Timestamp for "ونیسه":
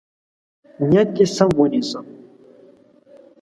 1.57-1.99